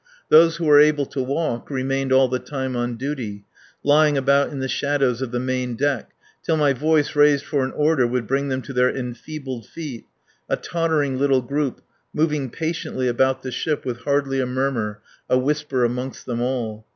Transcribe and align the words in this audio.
Those 0.29 0.55
who 0.55 0.65
were 0.65 0.79
able 0.79 1.05
to 1.05 1.21
walk 1.21 1.69
remained 1.69 2.11
all 2.11 2.27
the 2.27 2.39
time 2.39 2.75
on 2.75 2.95
duty, 2.95 3.45
lying 3.83 4.17
about 4.17 4.49
in 4.49 4.57
the 4.57 4.67
shadows 4.67 5.21
of 5.21 5.29
the 5.29 5.39
main 5.39 5.75
deck, 5.75 6.13
till 6.41 6.57
my 6.57 6.73
voice 6.73 7.15
raised 7.15 7.45
for 7.45 7.63
an 7.63 7.71
order 7.73 8.07
would 8.07 8.25
bring 8.25 8.47
them 8.47 8.63
to 8.63 8.73
their 8.73 8.89
enfeebled 8.89 9.67
feet, 9.67 10.07
a 10.49 10.55
tottering 10.57 11.19
little 11.19 11.43
group, 11.43 11.81
moving 12.15 12.49
patiently 12.49 13.07
about 13.07 13.43
the 13.43 13.51
ship, 13.51 13.85
with 13.85 13.99
hardly 13.99 14.39
a 14.41 14.47
murmur, 14.47 15.01
a 15.29 15.37
whisper 15.37 15.83
amongst 15.85 16.25
them 16.25 16.41
all. 16.41 16.87